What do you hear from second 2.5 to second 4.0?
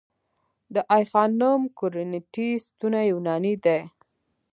ستونې یوناني دي